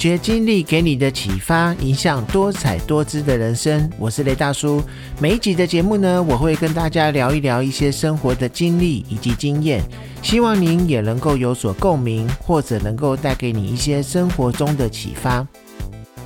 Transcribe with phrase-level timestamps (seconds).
[0.00, 3.86] 发掘经历给你的启发，影响多彩多姿的人生。
[3.98, 4.82] 我是雷大叔。
[5.20, 9.82] 每一集的节目呢，我会跟大家聊一聊一些生活的经历以及经验，
[10.22, 15.46] 希望您也能够有所共鸣，或者能够带给你一些生活中的启发。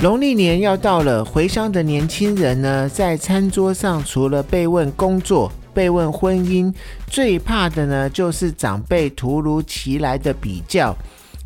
[0.00, 6.74] 农历年要到了，回乡的年轻人呢，在餐桌上除了被问工作、被问婚姻，
[7.06, 10.92] 最怕的呢，就是长辈突如其来的比较。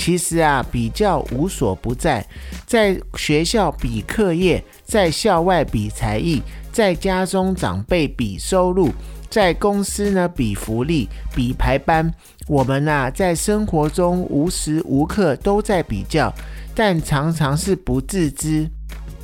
[0.00, 2.26] 其实啊，比较无所不在，
[2.64, 6.40] 在学校比课业，在校外比才艺，
[6.72, 8.88] 在家中长辈比收入，
[9.28, 12.10] 在公司呢比福利、比排班。
[12.48, 16.32] 我们呐，在生活中无时无刻都在比较，
[16.74, 18.70] 但常常是不自知。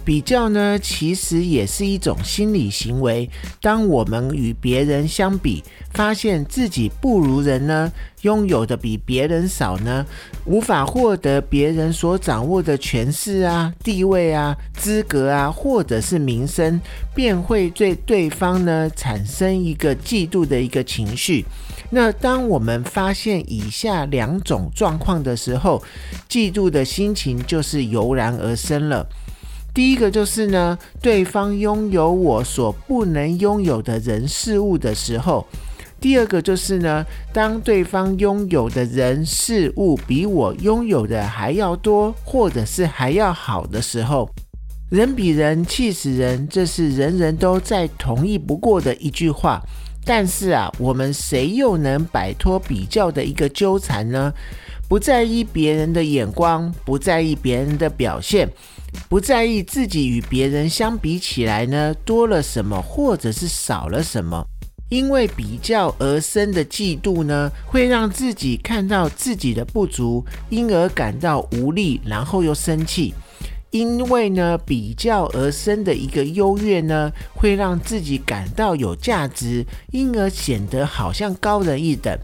[0.06, 3.28] 比较呢，其实也是一种心理行为。
[3.60, 7.90] 当我们与别人相比，发现自己不如人呢，
[8.22, 10.06] 拥有的比别人少呢，
[10.44, 16.80] 无法获得别人所掌握的权势啊、地位啊、资格啊，或者是名声，
[17.12, 21.44] 便会对对方呢产生一个嫉妒的一个情绪。
[21.91, 25.82] 那当我们发现以下两种状况的时候，
[26.28, 29.04] 嫉妒的心情就是油然而生了。
[29.77, 35.44] 第一个就是呢，对方拥有我所不能拥有的人事物的时候；
[36.00, 44.27] 第二个就是呢，当对方拥有的人事物比我拥有的还要多，或者是还要好的时候。
[44.88, 49.60] 人比人气死人，这是人人都再同意不过的一句话。
[50.06, 54.32] 但是啊，我们谁又能摆脱比较的一个纠缠呢？
[54.88, 58.48] 不在意别人的眼光，不在意别人的表现。
[59.08, 64.46] 不在意自己与别人相比起来呢，多了什么或者是少了什么，
[64.88, 73.12] 因为比较而生的嫉妒呢，会让自己看到自己的不足，因而感到无力，然后又生气。
[73.72, 82.16] 因为呢，比较而生的一个优越呢，会让自己感到有价值，因而显得好像高人一等，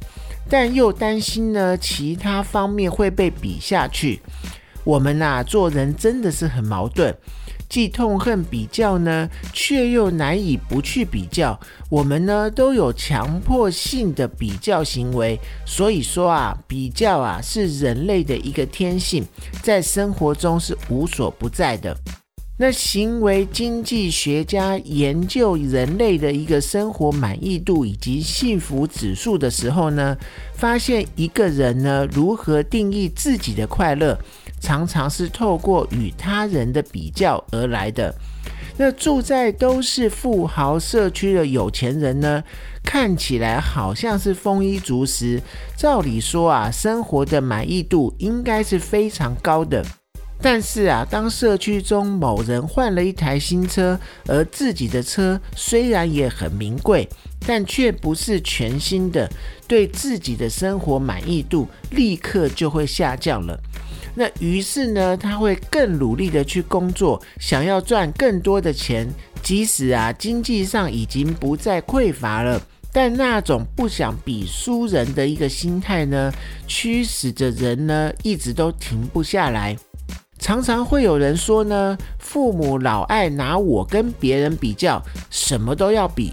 [0.52, 4.20] 但又担心呢，其他方面会被比下去。
[4.84, 7.16] 我们呐，做人真的是很矛盾，
[7.70, 11.58] 既痛恨比较呢，却又难以不去比较。
[11.88, 15.40] 我们呢，都有强迫性的比较行为。
[15.64, 19.24] 所以说啊，比较啊，是人类的一个天性，
[19.62, 21.96] 在生活中是无所不在的。
[22.62, 30.16] 那行为经济学家研究人类的一个生活满意度以及幸福指数的时候呢，
[30.54, 34.16] 发现一个人呢，如何定义自己的快乐。
[34.60, 38.14] 常常是透过与他人的比较而来的。
[38.76, 42.44] 那住在都是富豪社区的有钱人呢，
[42.84, 45.42] 看起来好像是丰衣足食，
[45.76, 49.84] 照理说啊，生活的满意度应该是非常高的。
[50.42, 57.08] 但是啊，当社区中某人换了一台新车，而自己的车虽然也很名贵，
[57.47, 59.31] 但却不是全新的，
[59.69, 63.56] 对自己的生活满意度立刻就会下降了。
[64.16, 69.08] 那于是呢，他会更努力的去工作，想要赚更多的钱。
[69.42, 72.60] 即使啊，经济上已经不再匮乏了，
[72.92, 76.32] 但那种不想比输人的一个心态呢，
[76.66, 79.76] 驱使着人呢，一直都停不下来。
[80.42, 86.32] 常常会有人说呢，父母老爱拿我跟别人比较，什么都要比。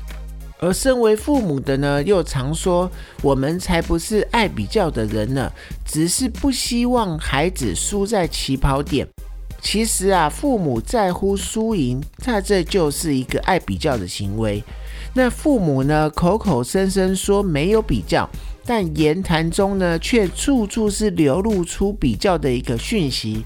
[0.60, 2.90] 而身为父母的呢，又常说
[3.22, 5.52] 我们才不是爱比较的人呢，
[5.86, 9.08] 只是不希望孩子输在起跑点。
[9.62, 14.64] 其实啊，父母在乎输赢，那这就是一个爱比较的行为。
[15.14, 18.28] 那父母呢，口口声声说没有比较，
[18.70, 23.44] 但言谈中呢，却处处是流露出比较的一个讯息。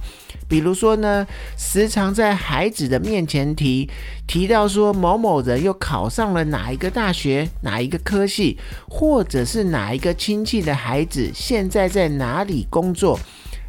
[0.50, 1.26] 比如说呢，
[1.58, 3.90] 时常在孩子的面前提
[4.28, 8.58] 提到说某某人又考上了哪一个大学、哪一个科系，
[8.90, 13.18] 或者是哪一个亲戚的孩子现在在哪里工作，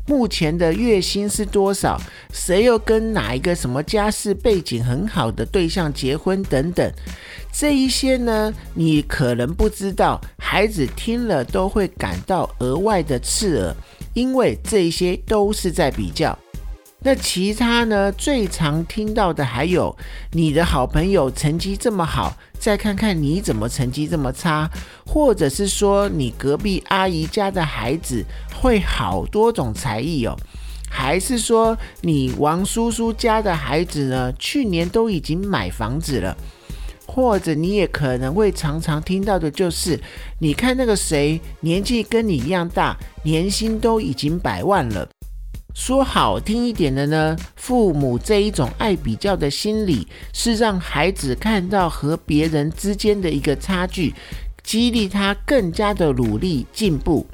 [0.07, 2.01] 目前的月薪是多少，
[2.33, 6.93] 谁又跟哪一个什么家世背景很好的对象结婚等等，
[7.53, 13.75] 这一些呢，你可能不知道，孩子听了都会感到额外的刺耳，
[14.13, 16.39] 因为这些都是在比较。
[17.07, 18.11] 那其他呢？
[18.13, 19.95] 最常听到的还有
[20.33, 24.71] 你的好朋友成绩这么好，再看看你怎么成绩这么差，
[25.05, 28.25] 或者是说你隔壁阿姨家的孩子
[28.55, 30.35] 会好多种才艺哦，
[30.89, 34.33] 还是说你王叔叔家的孩子呢？
[34.39, 36.35] 去年都已经买房子了，
[37.05, 40.01] 或者你也可能会常常听到的就是，
[40.39, 45.07] 你看那个谁年纪跟你一样大，年薪都已经百万了。
[45.75, 54.15] 说好听一点的呢，父母这一种爱比较的心理，是让孩子看到和别人之间的一个差距，
[54.63, 57.27] 激励他更加的努力进步。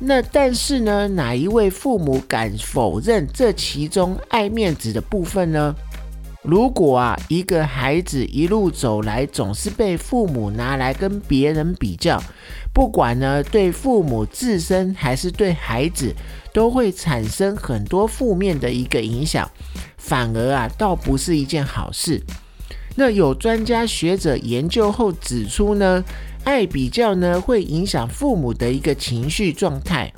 [0.00, 5.74] 那但是呢，哪一位父母敢否认这其中爱面子的部分呢？
[6.46, 12.22] 如果啊，一个孩子一路走来总是被父母拿来跟别人比较，
[12.72, 16.14] 不管呢对父母自身还是对孩子，
[16.52, 19.50] 都会产生很多负面的一个影响，
[19.96, 22.22] 反而啊倒不是一件好事。
[22.94, 26.04] 那有专家学者研究后指出呢，
[26.44, 30.12] 爱比较呢会影响父母的一个情绪状态。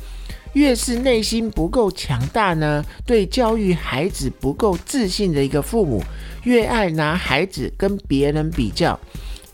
[0.55, 6.03] 越是内心不够强大呢，对教育孩子不够自信的一个父母，
[6.45, 8.99] 越爱拿孩子跟别人比较，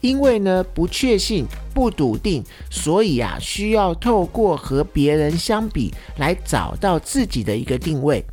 [0.00, 1.44] 因为呢不确信、
[1.74, 8.24] 不笃定，所以啊需要透过和别人相比来找到自己的一个定位。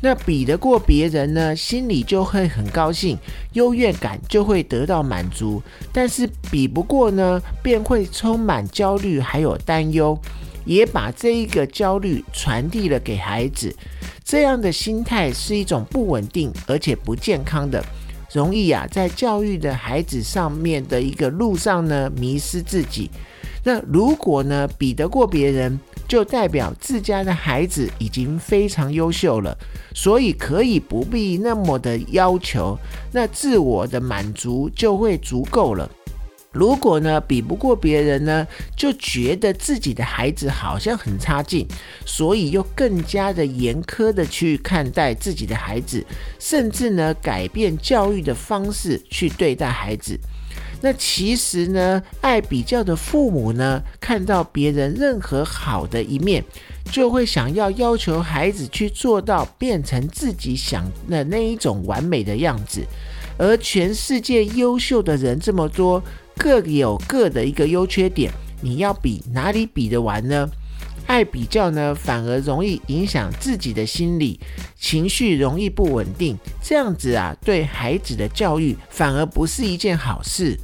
[0.00, 3.16] 那比得过别人呢，心里就会很高兴，
[3.54, 5.62] 优越感就会得到满足；
[5.92, 10.18] 但是比不过呢，便会充满焦虑还有担忧。
[10.64, 13.74] 也把这一个焦虑传递了给孩子，
[14.24, 17.84] 这样的心态是一种不稳定而且不健康的，
[18.32, 23.10] 容易啊在教育的孩子上面的一个路上呢迷失自己。
[23.66, 29.56] 那如果呢比得过别人，就代表自家的孩子已经非常优秀了，
[29.94, 32.78] 所以可以不必那么的要求，
[33.10, 35.90] 那自我的满足就会足够了。
[36.54, 38.46] 如果呢比不过别人呢，
[38.76, 41.66] 就觉得自己的孩子好像很差劲，
[42.06, 46.06] 所以又更加的严苛的去看待自己的孩子，
[46.38, 50.16] 甚至呢改变教育的方式去对待孩子。
[50.80, 56.44] 那其实呢，爱比较的父母呢，看到别人任何好的一面，
[56.92, 62.84] 就会想要要求孩子去做到变成自己想的那一种完美的样子。
[63.36, 66.00] 而全世界优秀的人这么多。
[66.36, 70.48] 各有各的一个优缺点，你要比哪里比得完呢？
[71.06, 74.40] 爱比较呢，反而容易影响自己的心理
[74.74, 76.34] 情绪，容易不稳定。
[76.62, 80.58] 这样子啊，对孩子的教育反而不是一件好事。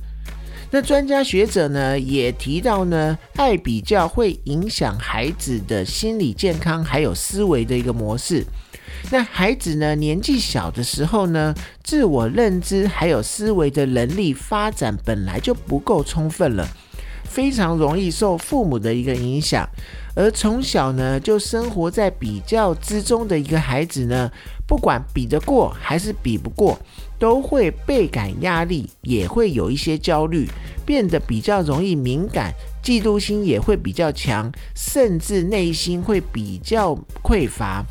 [0.71, 8.47] 那专家学者呢，也提到呢，爱比较会影响孩子的心理健康，还有思维的一个模式。
[9.11, 9.95] 那孩子呢？
[9.97, 16.69] 年纪小的时候呢，自我认知还有思维的能力发展本来就不够充分了，
[17.25, 19.69] 非常容易受父母的一个影响。
[20.15, 24.31] 而从小呢就生活在比较之中的一个孩子呢，
[24.67, 26.79] 不管比得过还是比不过，
[27.19, 30.49] 都会倍感压力，也会有一些焦虑，
[30.85, 32.53] 变得比较容易敏感，
[32.83, 37.85] 嫉妒心也会比较强，甚至内心会比较匮乏。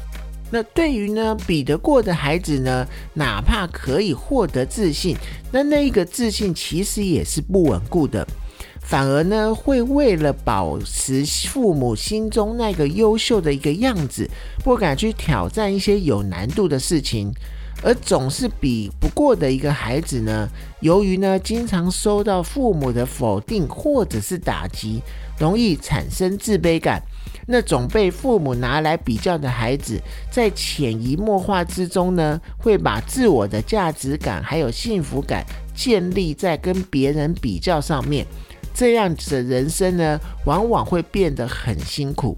[0.51, 5.15] 那对于呢比得过的孩子呢，哪怕可以获得自信，
[5.51, 8.27] 那那个自信其实也是不稳固的，
[8.81, 14.27] 反而呢会为了保持父母心中那个优秀的一个样子，
[14.63, 17.31] 不敢去挑战一些有难度的事情，
[17.81, 20.47] 而总是比不过的一个孩子呢，
[20.81, 25.01] 由于呢经常收到父母的否定或者是打击，
[25.39, 27.01] 容易产生自卑感。
[27.51, 35.43] 那种被父母拿来比较的孩子，在潜移默化之中呢，会把自我的价值感还有幸福感
[35.73, 38.23] 建立在跟别人比较上面。
[38.71, 42.37] 这样子的人生呢，往往会变得很辛苦。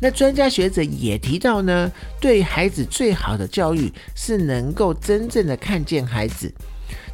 [0.00, 6.52] 那专家学者也提到呢，对孩子最好的教育是能够真正的看见孩子。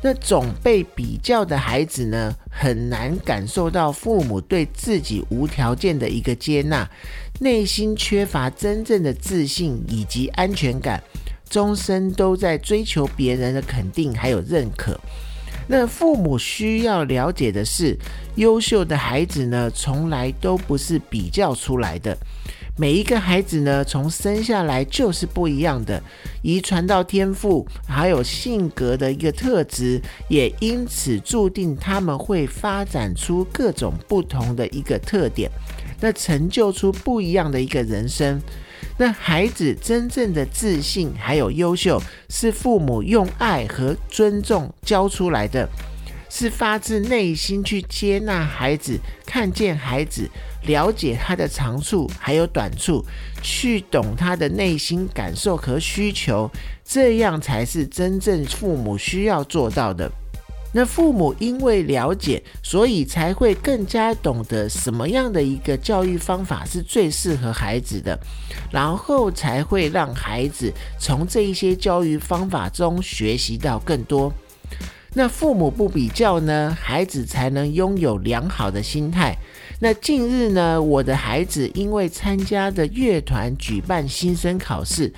[0.05, 6.91] 那总被比较的孩子呢，很难感受到父母对自己无条件的一个接纳，
[7.39, 11.01] 内心缺乏真正的自信以及安全感，
[11.49, 14.99] 终身都在追求别人的肯定还有认可。
[15.69, 17.97] 那父母需要了解的是，
[18.35, 22.19] 优秀的孩子呢，从来都不是比较出来的。
[22.79, 26.03] 每一个孩子呢，从生下来就是不一样的，
[26.41, 35.51] 遗传到天赋，还有性格的一个特质，也因此注定他们会发展出各种不同的一个特点，
[36.01, 38.41] 那成就出不一样的一个人生。
[38.97, 45.69] 那孩子真正的自信还有优秀，是父母用爱和尊重教出来的。
[46.35, 50.27] 是发自内心去接纳孩子，看见孩子，
[50.63, 53.05] 了解他的长处还有短处，
[53.43, 56.51] 去懂他的内心感受和需求，
[56.83, 60.11] 这样才是真正父母需要做到的。
[60.73, 68.19] 那父母因为了解，所以才会更加懂得什么样的一个教育方法是最适合孩子的，
[68.71, 74.33] 然后才会让孩子从这一些教育方法中学习到更多。
[75.15, 79.37] 那父母不比较呢，孩子才能拥有良好的心态。
[79.81, 85.13] 那近日呢，我的孩子因为参加的乐团举办新生考试，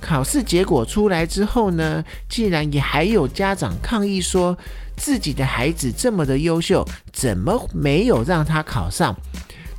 [0.00, 4.56] 考试结果出来之后呢，竟然也还有家长抗议说，
[4.96, 9.16] 自己的孩子这么的优秀，怎么没有让他考上？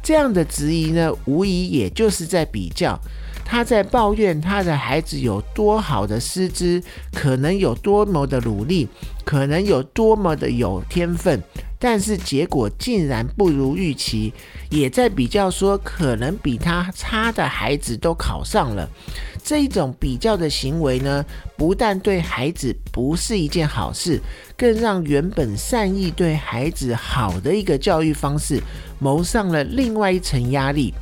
[0.03, 2.99] 这样的质疑呢，无疑也就是在比较。
[3.51, 6.81] 他在抱怨他的孩子有多好的师资，
[7.11, 8.87] 可能有多么的努力，
[9.25, 11.43] 可能有多么的有天分，
[11.77, 14.33] 但是结果竟然不如预期，
[14.69, 18.89] 也在比较说可能比他差的孩子都考上了。
[19.43, 21.25] 这一种比较的行为呢，
[21.57, 24.21] 不但对孩子不是一件好事，
[24.55, 28.63] 更让原本善意对孩子好的一个教育方式，
[28.97, 30.93] 蒙上了另外一层压力。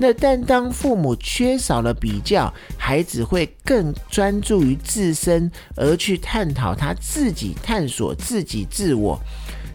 [0.00, 9.18] 那但当父母缺少了比较，孩子会更专注于自身，而去探讨他自己探索自己自我，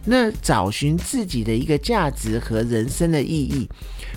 [0.06, 3.68] 那找寻自己的一个价值和人生的意义，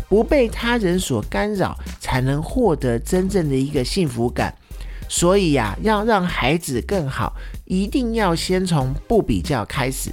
[0.07, 4.53] 不被他人所干扰，才能获得真正的一个幸福感。
[5.09, 7.33] 所以呀，要让孩子更好，
[7.65, 10.09] 一定要先从不比较开始。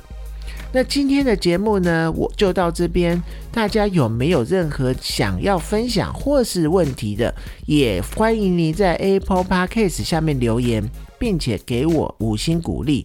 [0.75, 3.23] 那今天的节目呢，我就到这边。
[3.53, 7.33] 大家有没有任何想要分享或是问题的，
[7.65, 10.83] 也欢迎你在 Apple Podcast 下面留言，
[11.17, 13.05] 并且给我五星鼓励。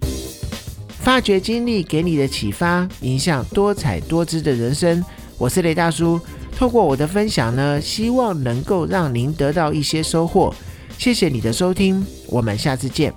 [0.89, 5.05] 发掘经历给你的启发，影响多彩多姿的人生。
[5.37, 6.19] 我是雷大叔，
[6.57, 10.51] 透过我的分享呢，希望能够让您得到一些收获。
[10.97, 13.13] 谢谢你的收听，我们下次见。